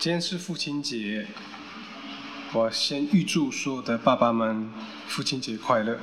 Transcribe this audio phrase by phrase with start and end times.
[0.00, 1.26] 今天是父亲节，
[2.52, 4.70] 我先预祝所有的爸爸们
[5.08, 5.98] 父亲节快乐。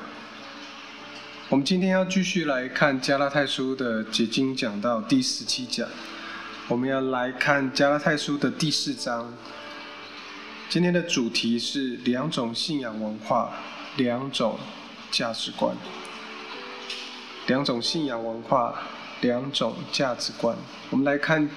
[1.47, 5.87] 我们今天要继续来看加拉太书的解经讲到第十七讲，
[6.67, 9.33] 我们要来看加拉太书的第四章。
[10.67, 13.53] 今天的主题是两种信仰文化，
[13.95, 14.59] 两种
[15.09, 15.73] 价值观。
[17.47, 18.75] 两种信仰文化。
[19.21, 20.55] 两种价值观，
[20.89, 21.49] 我们来看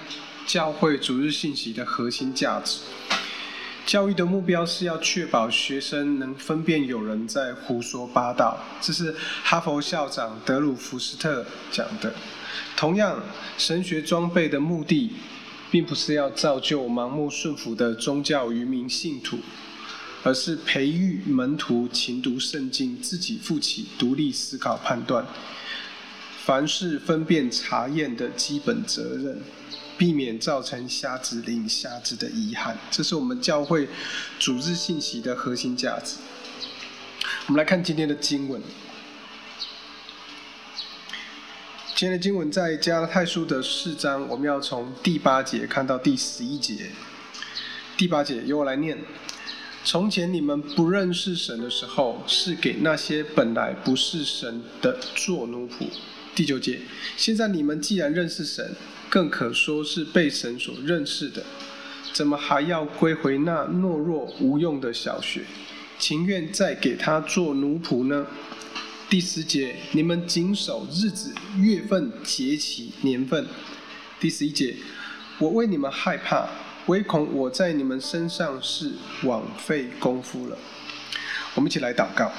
[0.45, 2.79] 教会主日信息的核心价值。
[3.85, 12.13] 教育的目标是要确保学生能分辨有人在胡说八道，这是哈佛校长德鲁福斯特讲的。
[12.75, 13.19] 同样，
[13.57, 15.11] 神学装备的目的，
[15.71, 19.39] 并不是要造就盲目顺服的宗教愚民信徒，
[20.23, 25.25] 而是培育门徒勤读圣经，自己负起独立思考判断。
[26.45, 29.41] 凡事分辨查验的基本责任，
[29.99, 33.89] 避免造成瞎子领瞎子的遗憾，这是我们教会
[34.39, 36.15] 组织信息的核心价值。
[37.47, 38.61] 我们来看今天的经文。
[41.95, 46.91] 今天的经文在加拉太书的四章，我们要从第八节看到第十一节。
[47.97, 48.97] 第八节由我来念：
[49.83, 55.89] 从前你们不认识神的时候，是给那些本来不是神的做奴仆。
[56.33, 56.79] 第九节，
[57.17, 58.73] 现在你们既然认识神，
[59.09, 61.43] 更可说是被神所认识的，
[62.13, 65.41] 怎么还要归回那懦弱无用的小学，
[65.97, 68.27] 情愿再给他做奴仆呢？
[69.09, 73.43] 第十节，你们谨守日子、月份、节期、年份。
[74.19, 74.75] 第十一节，
[75.39, 76.47] 我为你们害怕，
[76.85, 78.91] 唯恐我在你们身上是
[79.23, 80.57] 枉费功夫了。
[81.55, 82.31] 我们一起来祷告。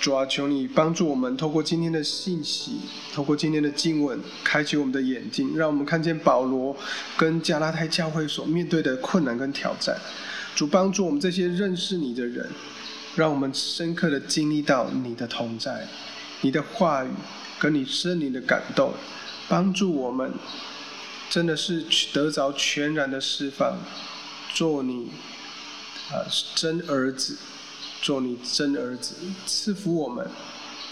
[0.00, 2.78] 主啊，求你帮助我们，透过今天的信息，
[3.12, 6.76] 透过今天的经文，开启我们的眼睛，让我们看见保罗
[7.16, 9.98] 跟加拉太教会所面对的困难跟挑战。
[10.54, 12.48] 主帮助我们这些认识你的人，
[13.16, 15.88] 让我们深刻的经历到你的同在，
[16.42, 17.08] 你的话语
[17.58, 18.92] 跟你圣灵的感动，
[19.48, 20.32] 帮助我们
[21.28, 23.76] 真的是得着全然的释放，
[24.54, 25.10] 做你
[26.12, 26.22] 啊
[26.54, 27.36] 真儿子。
[28.00, 29.14] 做你真儿子，
[29.46, 30.26] 赐福我们，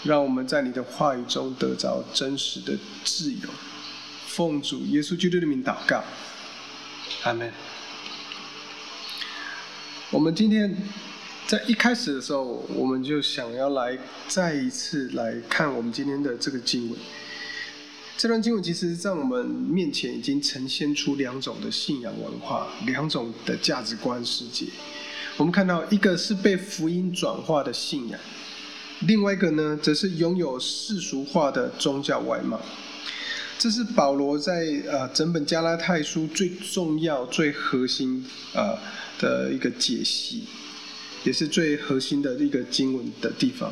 [0.03, 3.49] 让我们在你的话语中得着真实的自由。
[4.27, 6.03] 奉主耶稣基督的名祷告，
[7.23, 7.51] 阿门。
[10.11, 10.75] 我们今天
[11.47, 13.97] 在一开始的时候，我们就想要来
[14.27, 16.99] 再一次来看我们今天的这个经文。
[18.17, 24.65] 这段经文其实在我们面前已经呈现出两种的信仰文化，两种的价值观世界。
[25.37, 28.19] 我们看到一个是被福音转化的信仰，
[29.01, 32.59] 另外一个呢，则是拥有世俗化的宗教外貌。
[33.59, 38.25] 这是保罗在呃整本加拉太书最重要、最核心
[38.55, 38.75] 呃
[39.19, 40.43] 的一个解析，
[41.23, 43.71] 也是最核心的一个经文的地方。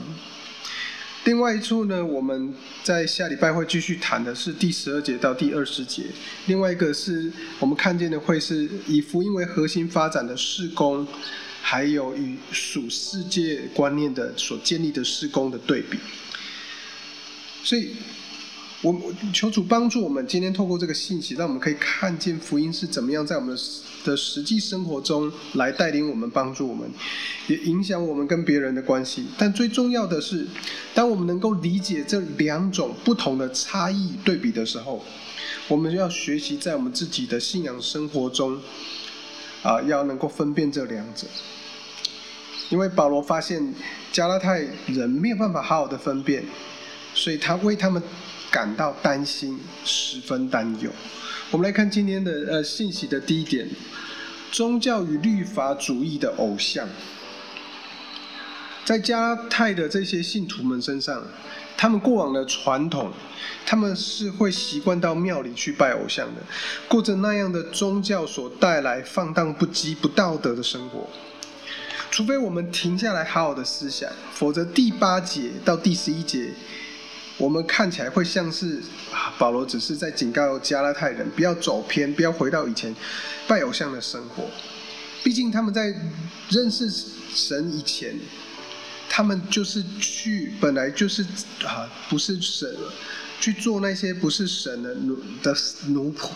[1.23, 2.53] 另外一处呢，我们
[2.83, 6.03] 在下礼拜会继续谈的是第十二节到第二十节。
[6.45, 11.07] 另外一个是我们看见的会是以福音为核心发展的事工。
[11.67, 15.97] 还有与属世界观念的所建立的施工的对比，
[17.63, 17.89] 所以，
[18.83, 23.57] 我求主帮助我们，今天透过这个信息，让我们可以看见福音是怎么样在我们
[24.03, 26.87] 的实际生活中来带领我们、帮助我们，
[27.47, 29.25] 也影响我们跟别人的关系。
[29.35, 30.45] 但最重要的是，
[30.93, 35.03] 当我们能够理解这两种不同的差异对比的时候，
[35.67, 38.61] 我们要学习在我们自己的信仰生活中，
[39.65, 41.25] 啊，要能够分辨这两者。
[42.69, 43.73] 因为保罗发现
[44.11, 46.43] 加拉太人没有办法好好的分辨，
[47.15, 48.01] 所以他为他们
[48.51, 50.91] 感到担心，十分担忧。
[51.49, 53.67] 我们来看今天的呃信息的第一点：
[54.51, 56.87] 宗教与律法主义的偶像。
[58.83, 61.23] 在加拉太的这些信徒们身上，
[61.77, 63.11] 他们过往的传统，
[63.65, 66.41] 他们是会习惯到庙里去拜偶像的，
[66.87, 71.09] 过着那样的宗教所带来放荡不羁、不道德的生活。
[72.11, 76.49] 除非我们停下来好好的思想，否则第八节到第十一节，
[77.37, 78.81] 我们看起来会像是，
[79.37, 82.95] 保罗只是在警告加拉太人不要走偏，不要回到以前
[83.47, 84.45] 拜偶像的生活。
[85.23, 85.93] 毕竟他们在
[86.49, 86.89] 认识
[87.33, 88.15] 神以前，
[89.15, 91.23] 他们就是去本来就是
[91.63, 92.69] 啊，不是神
[93.39, 95.55] 去做那些不是神的奴的
[95.87, 96.31] 奴仆。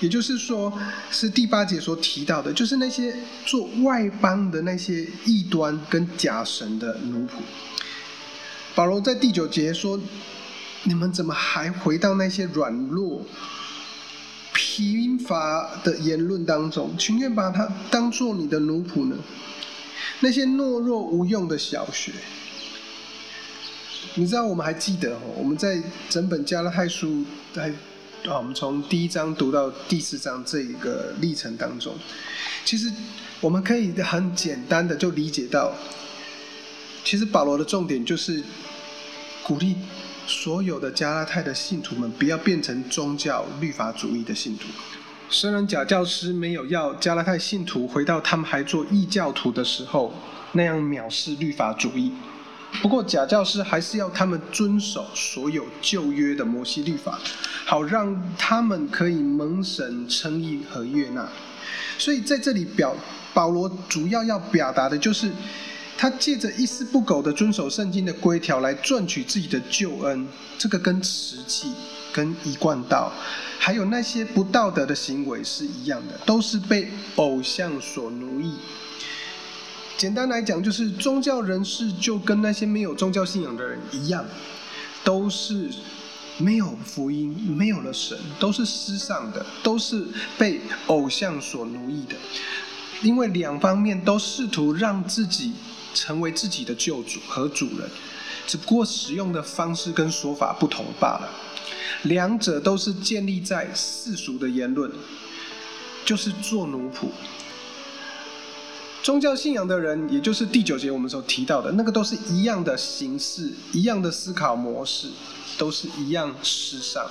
[0.00, 0.72] 也就是说，
[1.10, 3.14] 是第八节所提到的，就是那些
[3.44, 7.32] 做外邦的那些异端跟假神的奴仆。
[8.74, 10.00] 保罗在第九节说
[10.84, 13.22] ：“你们怎么还回到那些软弱、
[14.54, 19.16] 贫乏的言论当中，情愿把它当做你的奴仆呢？
[20.20, 22.12] 那些懦弱无用的小学，
[24.14, 25.20] 你知道我们还记得哦？
[25.36, 27.68] 我们在整本加拉太书，在
[28.26, 31.94] 啊，我们从第一章读到第四章这一个历程当中，
[32.64, 32.92] 其实
[33.40, 35.72] 我们可以很简单的就理解到，
[37.04, 38.42] 其实保罗的重点就是
[39.42, 39.76] 鼓励。
[40.26, 44.68] 所有的加拉太的信徒们，不要变成宗教律法主义的信徒。
[45.32, 50.12] 虽然假教师没有要加拉太信徒回到他们还做异教徒的时候
[50.52, 52.12] 那样藐视律法主义，
[52.82, 57.18] 不过假教师还是要他们遵守所有旧约的摩西律法，
[57.64, 61.28] 好让他们可以蒙神称义和悦纳。
[61.96, 62.96] 所以在这里表
[63.32, 65.30] 保罗主要要表达的就是。
[66.02, 70.26] 他借着一丝不苟的遵守圣经的规条来赚取自己的救恩，
[70.56, 71.70] 这个跟实际、
[72.12, 73.12] 跟一贯道，
[73.58, 78.54] 还有那些不道德的行为是一样的，都是被偶像所奴役。
[79.96, 84.24] 简单来讲，就是宗教人士就跟那些没有宗教信仰的人一样，
[85.04, 85.70] 都是
[86.38, 90.06] 没有福音、没有了神，都是失丧的，都是
[90.38, 92.16] 被偶像所奴役的。
[93.02, 95.52] 因为两方面都试图让自己。
[95.92, 97.90] 成为自己的救主和主人，
[98.46, 101.28] 只不过使用的方式跟说法不同罢了。
[102.04, 104.90] 两者都是建立在世俗的言论，
[106.04, 107.08] 就是做奴仆。
[109.02, 115.08] 宗教信仰的人，也就是第九节我们所提到的那个，都是一样的形式，一样的思考模式，
[115.56, 117.06] 都是一样时尚。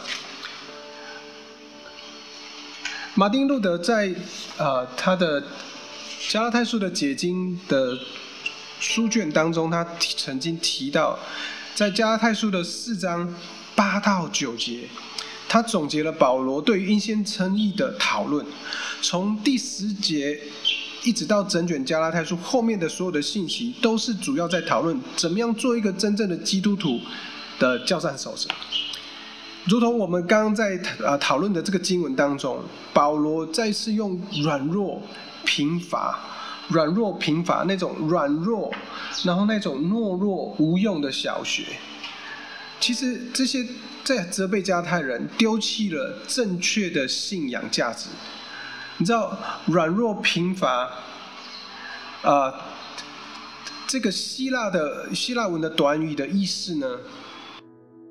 [3.16, 4.16] 马丁路德在
[4.58, 5.44] 呃他的
[6.30, 7.98] 加拉太书的解经的。
[8.82, 11.20] 书卷当中，他曾经提到，
[11.76, 13.28] 在加拉太书的四章
[13.80, 14.82] 八到九节，
[15.48, 18.46] 他总结了保罗对于因先称义的讨论。
[19.02, 20.38] 从第十节
[21.06, 27.00] 一直到整卷加拉太书后面的所有的信息，都是主要在讨论怎么样做一个真正的基督徒
[27.58, 28.50] 的教战守则。
[29.64, 32.62] 如同我们刚刚在呃讨论的这个经文当中，
[32.92, 35.02] 保罗再次用软弱、
[35.46, 36.20] 贫乏。
[36.68, 38.72] 软弱贫乏那种软弱，
[39.24, 41.64] 然后那种懦弱无用的小学，
[42.80, 43.66] 其实这些
[44.04, 48.10] 在责备加太人丢弃了正确的信仰价值。
[48.98, 49.38] 你知道
[49.68, 50.90] 软弱贫乏，
[52.24, 52.54] 啊，
[53.88, 56.98] 这个希腊的希腊文的短语的意思呢，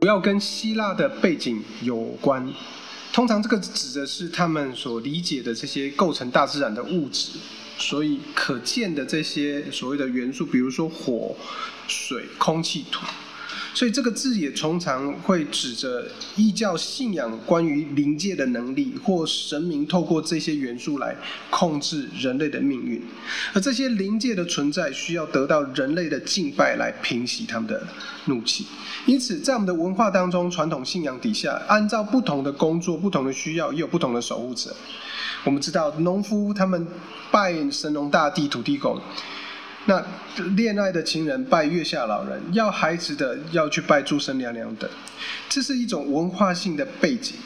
[0.00, 2.52] 主要跟希腊的背景有关。
[3.12, 7.38] 通常这个指的是他们所理解的这些构成大自然的物质。
[7.80, 11.36] 所以可见的这些所谓的元素，比如说火、
[11.86, 13.06] 水、空气、土，
[13.78, 16.04] 所以这个字也通常会指着
[16.34, 21.14] 异教信仰关于灵界的能力，或神明透过这些元素来
[21.48, 23.00] 控制人类的命运。
[23.54, 27.80] 而这些灵界的存在需要得到人类的敬拜来平息他们的
[28.24, 28.66] 怒气。
[29.06, 34.74] 因此，在我们的文化当中，传统信仰底下，按照不同的工作、不同的需要，也有不同的守护者。
[35.44, 36.84] 我们知道，农夫他们
[37.30, 38.98] 拜神农大帝、土地公；
[39.88, 40.04] 那
[40.54, 44.88] 恋爱的情人拜月下老人，要孩子的要去拜诸神娘娘等。
[45.48, 47.36] 这是一种文化性的背景。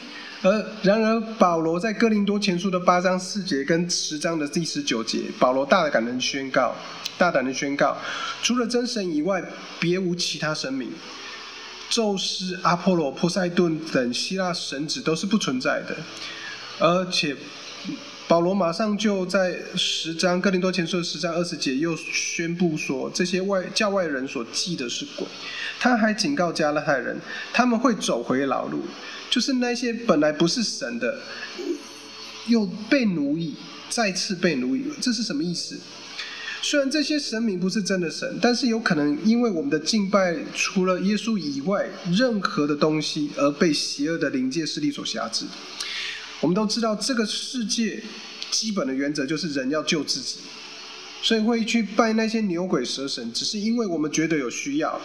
[0.41, 6.75] 而然而，保罗在哥林多前书的八章四节跟十章的第十九节，保罗大胆的宣告，
[7.17, 7.95] 大胆的宣告，
[8.41, 9.41] 除了真神以外，
[9.79, 10.91] 别无其他神明。
[11.89, 15.95] 宙斯、阿波罗、波塞顿等希腊神祇都是不存在的，
[16.79, 17.37] 而且。
[18.33, 25.27] 保罗马上就在十章哥林多前书的十章二十节又宣布说，这些外教外人所祭的是鬼。
[25.79, 27.15] 他还警告加拉太人，
[27.53, 28.85] 他们会走回老路，
[29.29, 31.19] 就是那些本来不是神的，
[32.47, 33.53] 又被奴役，
[33.87, 34.85] 再次被奴役。
[34.99, 35.77] 这是什么意思？
[36.63, 45.45] 虽然这些神明不是真的神，但是有可能因为我们的敬拜除了耶稣以外任何的东西，而被邪恶的灵界势力所辖制。
[46.43, 48.03] 我们都知道，这个世界
[48.51, 50.39] 基本的原则就是人要救自己，
[51.21, 54.99] 所以会去拜那些牛鬼蛇神，只是因为我们觉得有需要，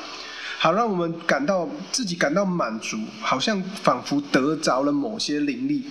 [0.58, 5.84] 好让我们感到自己感到满足，好像仿佛得着了某些灵力。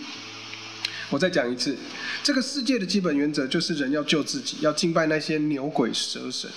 [1.09, 1.77] 我再讲一次，
[2.21, 6.51] 这个世界的基本原则就是人要救自己，要敬拜那些牛鬼蛇神，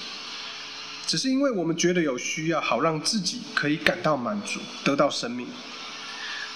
[1.06, 5.47] 只是因为我们觉得有需要，好让自己可以感到满足，得到生命。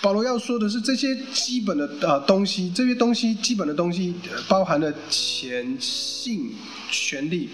[0.05, 4.15] 保罗要说的是，这些基本的呃东西，这些东西基本的东西，
[4.47, 6.53] 包含了钱、性、
[6.91, 7.49] 权力，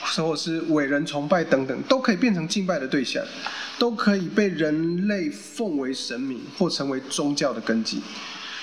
[0.00, 3.20] 或者是伟人崇拜等等，都可以变成敬拜的对象。
[3.80, 8.00] 都可以被人类奉为神明或成为宗教的根基。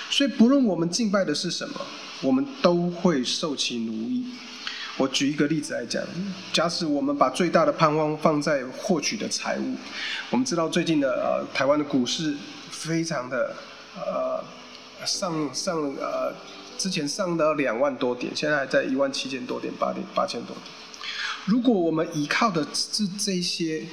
[0.09, 1.75] 所以，不论我们敬拜的是什么，
[2.21, 4.25] 我们都会受其奴役。
[4.97, 6.01] 我举一个例子来讲，
[6.53, 9.75] 假使我们把最大的盼望放在获取的财物，
[10.29, 12.33] 我们知道最近的呃台湾的股市
[12.87, 13.55] 非常的
[13.95, 14.43] 呃
[15.05, 16.33] 上上呃
[16.77, 20.67] 之前上到两万多点，现在还在一万七千多点八点八千多点。
[21.45, 23.83] 如果我们依靠的是这些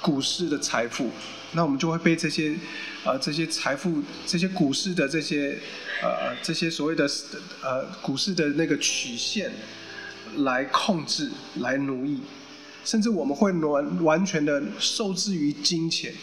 [0.00, 1.10] 股市的财富，
[1.52, 2.56] 那我们就会被这些
[3.04, 5.58] 呃这些财富这些股市的这些
[6.02, 7.08] 呃这些所谓的
[7.62, 9.52] 呃股市的那个曲线。
[10.44, 12.20] 来控制，来奴役，
[12.84, 16.14] 甚至我们会完完全的受制于金钱。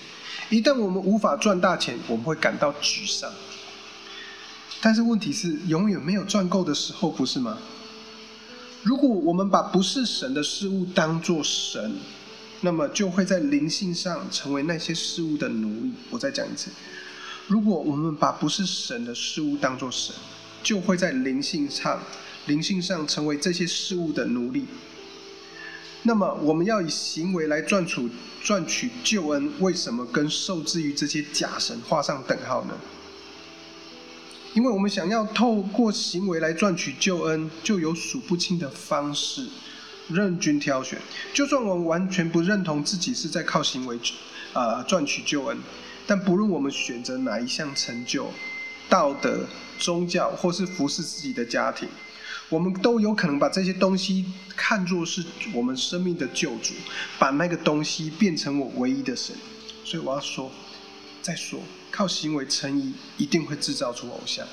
[0.50, 3.32] 一旦我们无法赚大钱，我们会感到沮丧。
[4.80, 7.58] 但是问题是，永远没有赚够的时候，不是吗？
[8.84, 11.96] 如果我们把不是神的事物当作神，
[12.62, 15.92] 那么就会在灵性上成为那些事物的奴隶。
[16.10, 16.72] 我再讲一次，
[17.48, 20.16] 如果我们把不是神的事物当作神，
[20.64, 22.00] 就会在灵性上。
[22.46, 24.66] 灵性上成为这些事物的奴隶，
[26.04, 28.10] 那么我们要以行为来赚取
[28.42, 32.74] 赚取救恩，为什么跟受制于这些假神画上等号呢？
[34.54, 39.48] 因为我们想要透过行为来赚取救恩，就有数不清的方式
[40.08, 41.00] 任君挑选。
[41.34, 44.00] 就算我们完全不认同自己是在靠行为
[44.54, 45.58] 啊赚取救恩，
[46.08, 48.32] 但不论我们选择哪一项成就、
[48.88, 49.46] 道德、
[49.78, 51.90] 宗教，或是服侍自己的家庭。
[52.50, 54.26] 我们都有可能把这些东西
[54.56, 55.24] 看作是
[55.54, 56.74] 我们生命的救主，
[57.20, 59.36] 把那个东西变成我唯一的神。
[59.84, 60.50] 所以我要说，
[61.22, 61.60] 再说，
[61.92, 64.46] 靠行为称义一定会制造出偶像；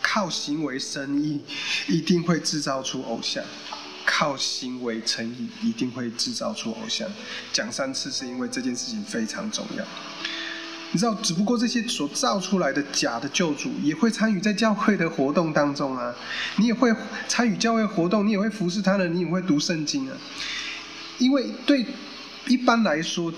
[0.00, 1.40] 靠行为生义
[1.86, 3.44] 一定会制造出偶像；
[4.06, 7.06] 靠行为称义一定会制造出偶像。
[7.52, 9.84] 讲三次是因为这件事情非常重要。
[10.92, 16.12] 你知道，只不过这些所造出来的假的救主也会参与在教会的活动当中啊，
[16.56, 16.92] 你也会
[17.28, 20.16] 参与教会活动，你也会服侍他人，你也会读圣经啊。
[21.18, 21.86] 因为对
[22.48, 23.32] 一般来说，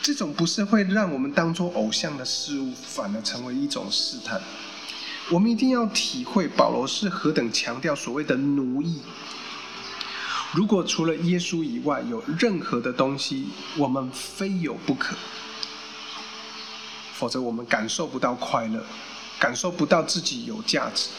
[0.00, 4.40] 这种不是会让我们当做偶像的事物，反而成为一种试探。
[5.30, 9.00] 我们一定要体会保罗是何等强调所谓的奴役。
[10.52, 15.14] 如果除了耶稣以外有任何的东西，我们非有不可。
[17.20, 18.82] 否则我们感受不到快乐，
[19.38, 21.10] 感受不到自己有价值，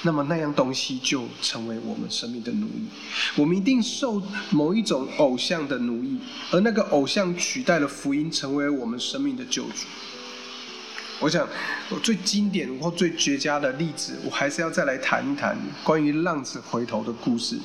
[0.00, 2.86] 那么那样东西就成为我们生命的奴役。
[3.36, 6.18] 我们一定受某一种偶像的奴役，
[6.50, 9.84] 而那个偶像取代了福音，成为我们生命的救主。
[11.18, 11.46] 我想，
[12.02, 17.58] 最经典或最绝佳的例子，我还是要再来谈一谈关于浪子回头的故事。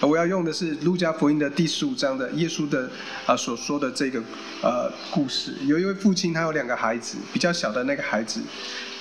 [0.00, 2.88] 我要用的是路加福音的第十五章的耶稣的
[3.26, 4.22] 啊所说的这个
[4.62, 5.54] 呃故事。
[5.66, 8.40] 有一位父亲，他有两个孩子，比较小的那个孩子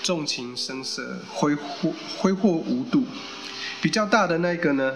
[0.02, 3.04] 纵情声色，挥霍挥霍无度；
[3.80, 4.96] 比较大的那个呢，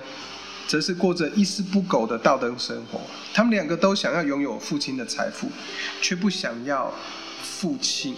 [0.67, 3.00] 则是过着一丝不苟的道德生活。
[3.31, 5.48] 他们两个都想要拥有父亲的财富，
[6.01, 6.91] 却不想要
[7.43, 8.15] 父亲。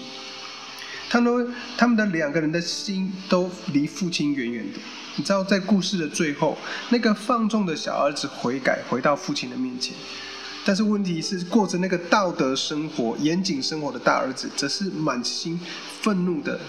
[1.14, 4.80] 他们他们的两个人的心都离父亲远远的。
[5.16, 6.58] 你知道，在故事的最后，
[6.90, 9.94] 那个放纵的小儿子悔改，回到父亲的面前。
[10.66, 15.60] 但是问题是，过着那个道德生活、严谨生活的大儿子，则是满心
[16.02, 16.60] 愤怒的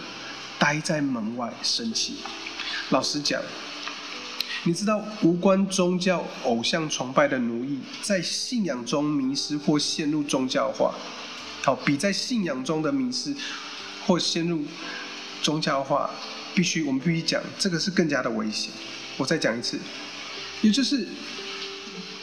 [0.59, 2.17] 待在门外生气。
[2.91, 3.41] 老实讲，
[4.65, 10.95] 你知道，无关宗教、偶像崇拜的奴役，在信仰中迷失或陷入宗教化，
[11.63, 13.35] 好，比在信仰中的迷失
[14.07, 14.65] 或陷入
[15.43, 16.11] 宗教化。
[16.57, 18.71] 必须，我们必须讲，这个是更加的危险。
[19.17, 19.77] 我再讲一次，
[20.63, 21.05] 也就是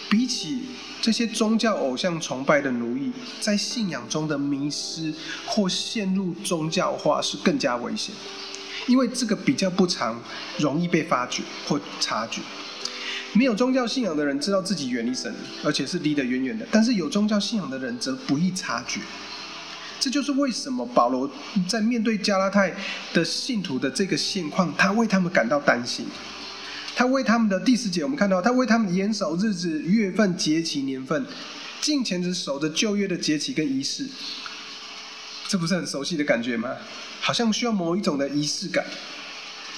[0.09, 0.61] 比起
[1.01, 3.11] 这些宗教偶像崇拜的奴役，
[3.41, 5.13] 在信仰中的迷失
[5.45, 8.15] 或陷入宗教化是更加危险，
[8.88, 10.17] 因为这个比较不常
[10.59, 12.39] 容易被发觉或察觉。
[13.33, 19.01] 没有宗教信仰的人知道自己远离神，而且是离得远远的；但是有宗教信仰的人则不易察觉。
[20.01, 21.29] 这就是为什么保罗
[21.70, 22.74] 在面对加拉太
[23.13, 26.08] 的信徒的这个现况，他为他们感到担心。
[26.96, 31.25] 他为他们的第四节，我们看到他为他们严守日子、月份、节期、年份，
[31.79, 34.08] 近前只守着旧约的节期跟仪式。
[35.48, 36.75] 这不是很熟悉的感觉吗？
[37.20, 38.84] 好像需要某一种的仪式感。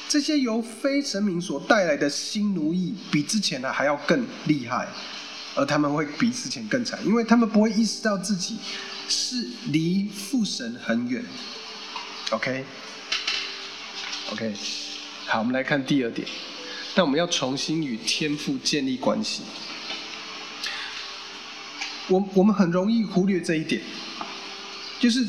[0.08, 4.88] 这些由非神明所带来的新奴役，比之前的还要更厉害，
[5.56, 8.58] 而他们会比之前更惨，因为他们不会意识到自己。
[9.10, 11.22] 是离父神很远
[12.32, 12.64] ，OK，OK，
[15.26, 16.26] 好，我们来看第二点。
[16.96, 19.44] 那我们要重新与天父建立关系。
[22.08, 23.82] 我我们很容易忽略这一点，
[25.02, 25.28] 就是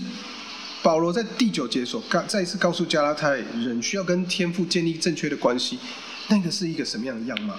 [0.81, 5.81] 保罗在第九节所告再一次告诉加拉太人，需要跟天父建立正确的关系，
[6.29, 7.59] 那个是一个什么样的样貌？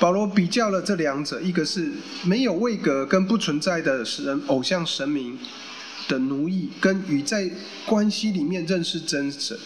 [0.00, 1.92] 保罗比较了这两者，一个是
[2.24, 5.38] 没有位格跟不存在的神偶像神明
[6.08, 7.48] 的奴役，跟与在
[7.84, 9.56] 关系里面认识真神。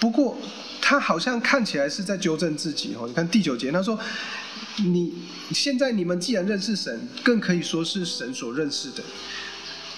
[0.00, 0.36] 不过
[0.80, 3.06] 他好像看起来是在纠正自己哦。
[3.06, 3.96] 你看第九节，他说
[4.82, 5.14] ：“你
[5.52, 9.04] 现在你们既然认识神，更可以说是神所认识的。”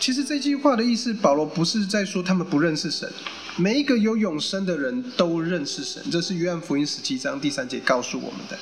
[0.01, 3.11] 其实这句话的意思，保罗不是在说他们不认识神。
[3.57, 8.59] 每一个有永生的人都认识神，这是约翰福音十七章第三节告诉我们的。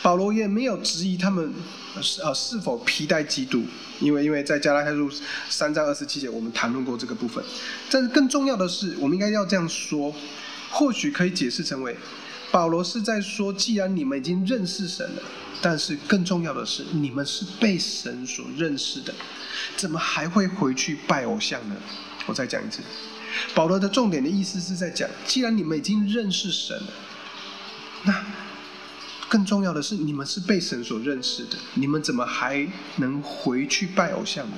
[0.00, 1.52] 保罗也没有质疑他们
[2.00, 3.62] 是呃是否披戴基督，
[4.00, 5.10] 因为因为在加拉太书
[5.50, 7.44] 三章二十七节我们谈论过这个部分。
[7.90, 10.14] 但是更重要的是，我们应该要这样说，
[10.70, 11.94] 或许可以解释成为
[12.50, 15.22] 保罗是在说，既然你们已经认识神了，
[15.62, 19.14] 但是更重要的是，你们是被神所认识的，
[19.76, 21.76] 怎么还会回去拜偶像呢？
[22.26, 22.82] 我再讲一次。
[23.54, 26.92] 保罗的重点的意思是在讲，既然你们已经认识神了，
[28.02, 28.24] 那
[29.28, 34.56] 更重要的是，你们是被神所认识的，你们怎么还能回去拜偶像呢？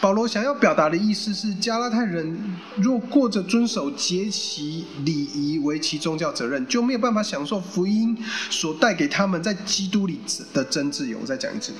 [0.00, 2.38] 保罗想要表达的意思是，加拉太人
[2.76, 8.16] 若过着遵守节期礼仪为其宗教责任，就没有办法享受福音
[8.50, 10.20] 所带给他们在基督里
[10.52, 11.18] 的真自由。
[11.20, 11.72] 我再讲一次，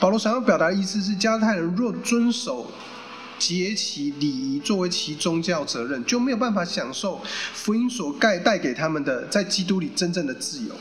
[0.00, 2.70] 保罗想要表达的意思是，加拉太人若遵守。
[3.38, 7.20] 节其礼仪作为其宗教责任，就没有办法享受
[7.54, 10.74] 福音所盖带给他们的在基督里真正的自由。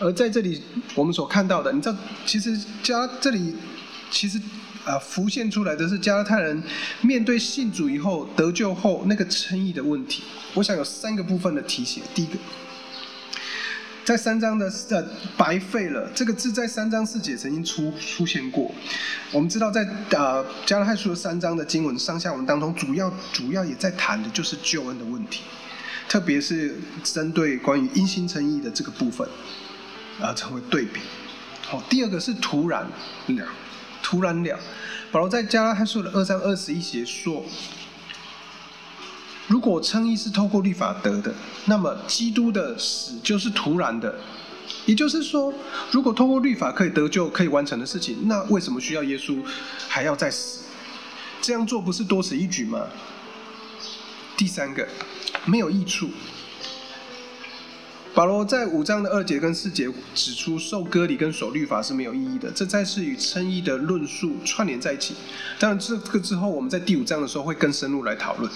[0.00, 0.60] 而在这里，
[0.96, 1.96] 我们所看到的，你知道，
[2.26, 3.54] 其实加这里
[4.10, 4.36] 其实
[4.84, 6.62] 啊浮现出来的是加拉太人
[7.00, 10.22] 面对信主以后得救后那个称义的问题。
[10.54, 12.02] 我想有三个部分的提醒。
[12.14, 12.38] 第一个。
[14.04, 15.02] 在三章的呃
[15.34, 18.70] 白费了这个字在三章四节曾经出出现过，
[19.32, 25.44] 我们知道在呃加拉太书的三章的经文上下文当中，主要主要也在谈的就是救恩的问题，
[26.06, 29.26] 特别是针对关于因信称义的这个部分，
[30.20, 31.00] 啊成为对比。
[31.62, 32.86] 好，第二个是突然，
[34.14, 34.56] 突然了，
[35.10, 37.44] 保罗在加拉太书的二章二十一节说。
[39.48, 44.14] 如果称义是透过律法得的，那么基督的死就是突然的。
[44.86, 45.52] 也就是说，
[45.90, 49.36] 如果透过律法可以得救、可以完成的事情，那为什么需要耶稣
[49.88, 50.60] 还要再死？
[51.42, 52.86] 这样做不是多此一举吗？
[54.36, 54.86] 第三个，
[55.44, 56.08] 没有益处。
[58.14, 65.14] 保罗在五章的二节跟四节指出，受割礼跟守律法是没有意义的，这再次与称义的论述串联在一起。
[65.58, 68.48] 当然，这个之后我们在第五章的时候会更深入来讨论。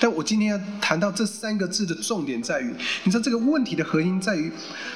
[0.00, 2.74] 但我今天要谈到这三个字的重点在于，
[3.04, 4.50] 你知道这个问题的核心在于，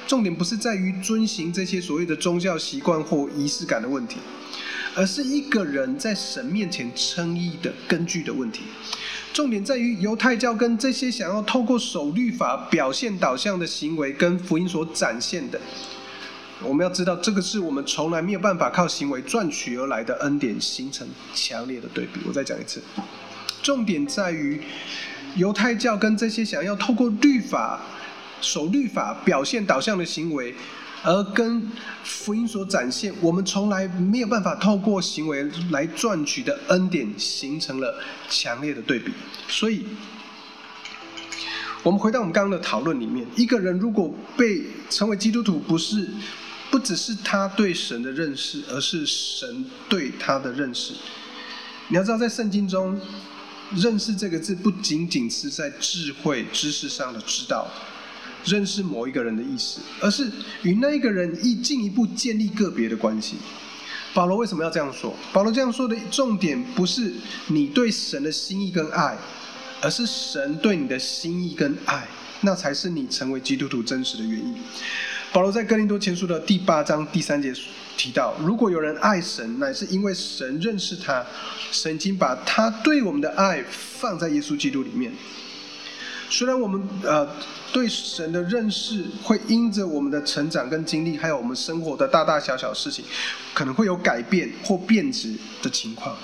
[0.08, 4.16] 重点不是在于遵行这些所谓的宗教习惯或仪式感的问题，
[4.96, 8.62] 而是一个人在神面前称义的根据的问题。
[9.32, 15.60] 重点在于犹太教跟这些想要透过守律法表现导向的行为，跟福音所展现的，
[16.62, 22.20] 我们要知道，这个是我们从来没有办法靠行为赚取而来的恩典，形成强烈的对比。
[22.26, 22.82] 我再讲一次，
[23.62, 24.60] 重点在于
[25.36, 27.80] 犹太教跟这些想要透过律法
[28.40, 30.54] 守律法表现导向的行为。
[31.02, 31.62] 而跟
[32.02, 39.12] 福音所展现，我们从来没有办法透过行为来赚取的恩典，形成了强烈的对比。
[39.48, 39.84] 所以，
[41.82, 46.08] 我们回到我们刚刚的讨论里面，一个人如果被成为基督徒，不是
[46.70, 50.94] 不只是他对神的认识，而是神对他的认识。
[51.88, 53.00] 你要知道，在圣经中，
[53.76, 57.68] 认识这个字不仅仅是在智慧知识上的知道。
[58.44, 60.30] 认识某一个人的意思，而是
[60.62, 63.36] 与那一个人一进一步建立个别的关系。
[64.14, 65.14] 保罗为什么要这样说？
[65.32, 67.12] 保罗这样说的重点不是
[67.48, 69.16] 你对神的心意跟爱，
[69.82, 72.08] 而是神对你的心意跟爱，
[72.40, 74.56] 那才是你成为基督徒真实的原因。
[75.30, 77.52] 保罗在哥林多前书的第八章第三节
[77.98, 81.24] 提到：如果有人爱神，乃是因为神认识他，
[81.70, 85.12] 神已经把他对我们的爱放在耶稣基督里面。
[86.30, 87.28] 虽然我们呃。
[87.70, 93.04] 对神的认识会因着我们的成长跟经历，还有我们生活的大大小小事情，
[93.52, 96.16] 可能会有改变或变质的情况。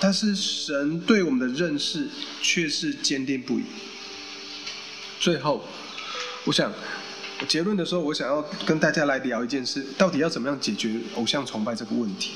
[0.00, 2.08] 但是神对我们的认识
[2.42, 3.62] 却是坚定不移。
[5.20, 5.64] 最后，
[6.44, 6.72] 我想
[7.46, 12.32] 结论的时候，我想要跟大家来聊一件事：到底要怎么样解决偶像崇拜这个问题？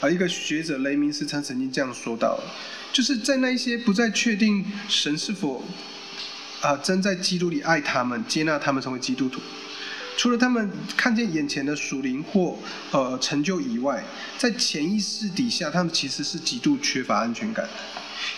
[0.00, 2.38] 而一个学者雷明斯曾曾经这样说到：，
[2.92, 5.64] 就是在那一些不再确定神是否。
[6.60, 9.40] 啊，真在基督里爱他们，接纳他们成为基督徒。
[10.16, 12.58] 除了他们看见眼前的属灵或
[12.90, 14.02] 呃成就以外，
[14.38, 17.70] 在潜意识底下，他们其实是极度缺乏安全感的，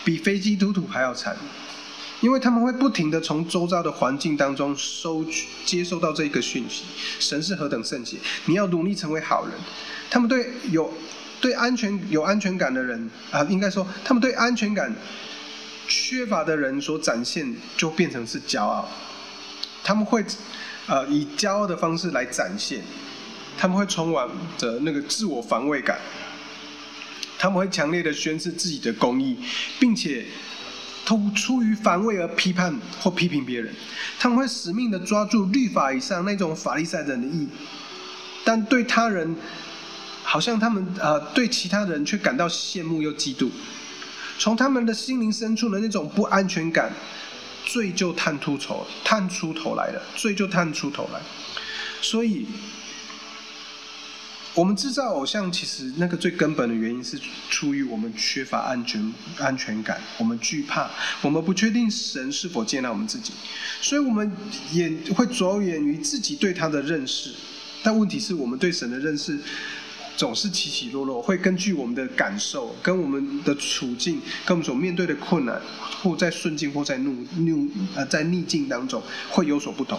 [0.05, 1.37] 比非基督徒还要惨，
[2.21, 6.83] 因为他们会不停的从周遭的环境当中收取、接收到这个讯息：
[7.21, 9.55] 神是何等圣洁，你要努力成为好人。
[10.11, 10.93] 他们对有
[11.41, 14.93] 对安全有安全感的人啊，应该说，他们对安全感
[15.89, 18.89] 缺乏的人所展现，就变成是骄傲，
[19.83, 20.25] 他们会。
[20.91, 22.81] 呃，以骄傲的方式来展现，
[23.59, 25.99] 他们会充满着那个自我防卫感，
[27.39, 29.37] 他们会强烈的宣示自己的公义，
[29.79, 30.25] 并且
[31.05, 33.71] 突出于防卫而批判或批评别人，
[34.19, 37.47] 他们会死命的抓住律法以上那种法利赛人的义，
[38.43, 39.37] 但对他人，
[40.23, 43.51] 好像他们呃对其他人却感到羡慕又嫉妒，
[44.39, 46.93] 从他们的心灵深处的那种不安全感。
[47.67, 50.03] 罪就探出头，探出头来了。
[50.17, 51.21] 罪就探出头来，
[52.01, 52.47] 所以，
[54.55, 57.21] 我们制造偶像，其实那个最根本的原因是
[57.51, 63.35] 出于我们缺乏安全安全感，我们惧怕，我们不确定神是否接纳我们自己，
[63.83, 64.33] 所以我们
[64.73, 67.35] 也会着眼于自己对他的认识。
[67.83, 69.39] 但问题是我们对神的认识。
[70.19, 75.63] 总是起起落落，会根据我们的感受、跟我们的处境、跟我们所面对的困难，
[76.03, 79.01] 或在顺境或在怒怒呃在逆境当中
[79.31, 79.97] 会有所不同，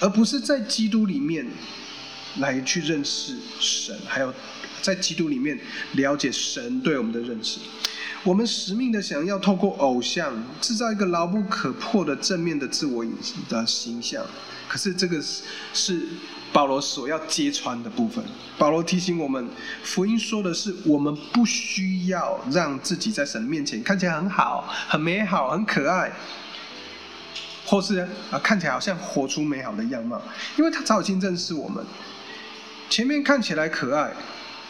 [0.00, 1.46] 而不是在基督里面
[2.38, 4.34] 来去认识神，还有
[4.82, 5.56] 在基督里面
[5.92, 7.60] 了解神对我们的认识。
[8.24, 13.12] 我们使命的想要透过偶像制造一个牢不可破的正面的自我隐
[13.48, 14.26] 的形象，
[14.66, 16.02] 可是这个是是。
[16.52, 18.24] 保罗所要揭穿的部分，
[18.56, 19.48] 保罗提醒我们，
[19.82, 26.10] 福音说的是，我们不需要让自己在神面前看起来很好、很美好、很可爱，
[27.66, 27.98] 或是
[28.30, 30.20] 啊看起来好像活出美好的样貌，
[30.56, 31.84] 因为他早已经认识我们。
[32.88, 34.10] 前面看起来可爱，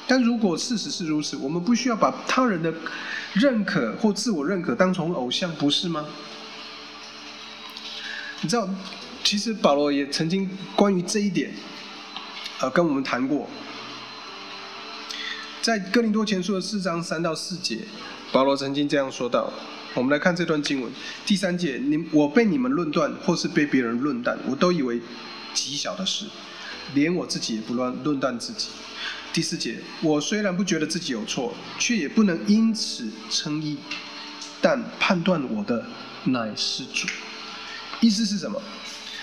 [0.07, 2.75] 但如果事实是如此，我们不需要把他人的
[3.35, 6.05] 认可或自我认可当成偶像，不是吗？
[8.41, 8.69] 你知道？
[9.29, 11.53] 其实保罗也曾经关于这一点，
[12.61, 13.47] 呃，跟我们谈过。
[15.61, 17.81] 在哥林多前书的四章三到四节，
[18.33, 19.53] 保罗曾经这样说道
[19.93, 20.91] ：“我们来看这段经文，
[21.27, 24.99] 第三节，你我被你们论断，或是被别人论断，我都以为
[25.53, 26.25] 极小的事，
[26.95, 28.69] 连我自己也不乱论断自己。”
[29.35, 33.77] 第四节，我虽然不觉得自己有错，却也不能因此称义，
[34.63, 35.85] 但判断我的
[36.25, 37.07] 乃是主。
[38.01, 38.59] 意思是什么？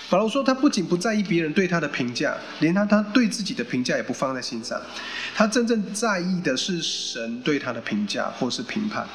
[0.08, 4.80] 保罗说，他不仅不在意别人对他的评价，连他他对自己的评价也不放在心上。
[5.34, 9.06] 他真正在意的是神对他的评价或是评判。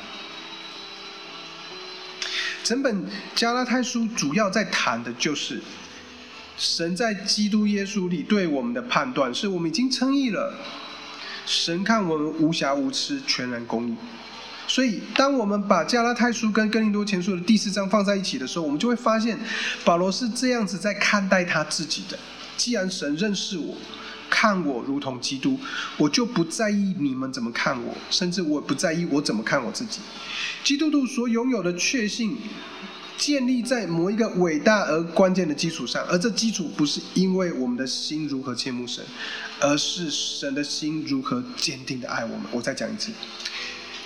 [2.63, 5.61] 整本加拉太书主要在谈的就是
[6.57, 10.53] 神在基督耶稣里对我们的判断，是我们已经称义了。
[11.45, 13.95] 神看我们无瑕无疵，全然公义。
[14.73, 19.37] 所以，当我们把加拉太书跟哥林多前书的第四章放在一起的时候，我们就会发现，
[19.83, 22.17] 保罗是这样子在看待他自己的。
[22.55, 23.75] 既然神认识我，
[24.29, 25.59] 看我如同基督，
[25.97, 29.99] 我就不在意你们怎么看我，甚至我不在意我怎么看我自己。
[30.63, 32.37] 基督徒所拥有的确信，
[33.17, 39.03] 建立在某一个伟大而关键的基础上，而这基础不是因为我们的心如何切慕神，
[39.59, 42.43] 而是神的心如何坚定的爱我们。
[42.51, 43.11] 我再讲一次。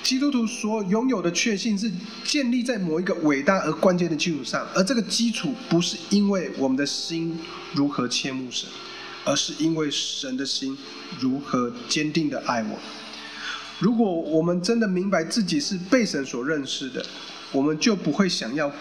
[0.05, 1.91] 基督徒所拥有的确信是
[2.23, 7.35] 建立在某一个伟大而关键的基础上，而这个基础不是因为我们的心
[7.73, 8.69] 如何切慕神，
[9.23, 10.77] 而是因为神的心
[11.19, 12.77] 如何坚定的爱我。
[13.79, 17.03] 如果我们真的明白自己是被神所认识的，
[17.51, 18.71] 我们就不会想要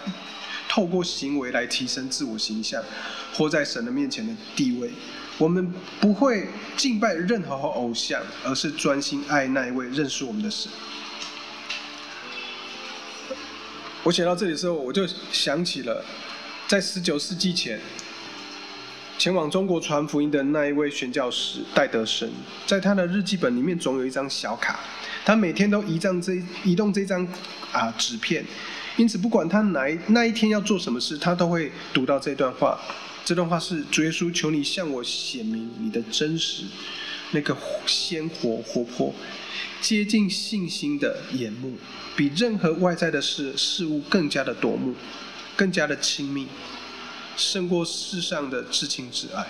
[0.69, 2.85] 透过行为来提升自我形象，
[3.33, 4.91] 或在神的面前的地位。
[5.39, 10.71] 我们不会敬拜任何偶像，而是专心爱那一位认识我们的神。
[14.05, 16.05] 我写到这里的时候，我就想起了，
[16.69, 17.81] 在十九世纪前，
[19.17, 22.31] 前往中国传福音的那一位宣教师戴德生，
[22.67, 24.79] 在他的日记本里面总有一张小卡，
[25.25, 27.27] 他每天都移张这移动这张
[27.73, 28.45] 啊纸片，
[28.99, 32.79] 因此不管他哪那一天要做什么事，他都会读到这段话。
[33.25, 36.65] 这段话是主耶稣求你向我显明你的真实，
[37.35, 37.55] 那个
[37.87, 39.15] 鲜活活泼。
[39.83, 41.77] 接近信心的眼目，
[42.17, 44.95] 比任何外在的事事物更加的夺目，
[45.55, 46.49] 更加的亲密，
[47.37, 49.47] 胜过世上的至亲至爱。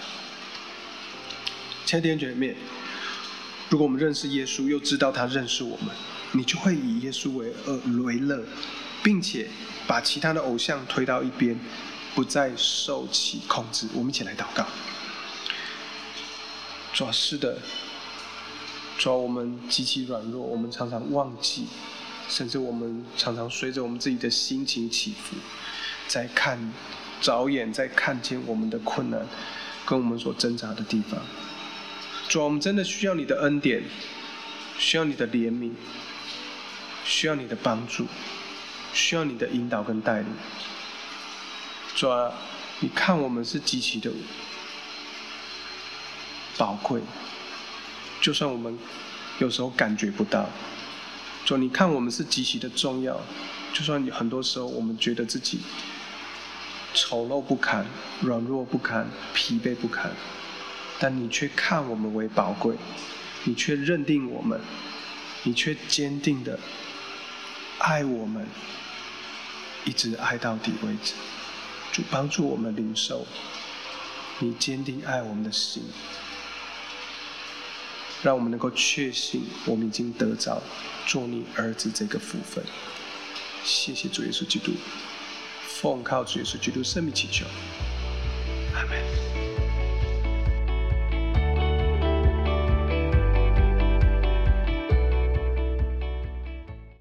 [1.86, 2.56] 亲爱的姐妹，
[3.68, 5.94] 如果我们认识耶稣，又知道他认识我们，
[6.32, 8.42] 你就会以耶稣为恶为乐，
[9.04, 9.48] 并且
[9.86, 11.56] 把其他的偶像推到一边，
[12.12, 13.86] 不再受其控制。
[13.94, 14.66] 我们一起来祷告。
[16.94, 17.58] 主是的，
[18.96, 21.66] 主要我们极其软弱，我们常常忘记，
[22.28, 25.34] 甚至我们常常随着我们自己的心情起伏，
[26.06, 26.72] 在看，
[27.20, 29.26] 着眼在看见我们的困难，
[29.84, 31.20] 跟我们所挣扎的地方。
[32.28, 33.82] 主，我们真的需要你的恩典，
[34.78, 35.72] 需要你的怜悯，
[37.04, 38.06] 需要你的帮助，
[38.92, 40.28] 需要你的引导跟带领。
[41.96, 42.32] 主啊，
[42.78, 44.12] 你看我们是极其的
[46.56, 47.00] 宝贵，
[48.20, 48.78] 就算我们
[49.38, 50.48] 有时候感觉不到。
[51.44, 53.20] 主，你看我们是极其的重要，
[53.72, 55.60] 就算你很多时候我们觉得自己
[56.94, 57.84] 丑陋不堪、
[58.22, 60.10] 软弱不堪、疲惫不堪。
[60.98, 62.76] 但你却看我们为宝贵，
[63.42, 64.60] 你却认定我们，
[65.42, 66.58] 你却坚定的
[67.78, 68.46] 爱我们，
[69.84, 71.14] 一直爱到底为止。
[71.92, 73.26] 主帮助我们领受
[74.38, 75.82] 你坚定爱我们的心，
[78.24, 80.62] 让我们能够确信我们已经得着
[81.06, 82.64] 做你儿子这个福分。
[83.62, 84.72] 谢谢主耶稣基督，
[85.68, 87.44] 奉靠主耶稣基督圣名祈求，
[88.74, 89.63] 阿门。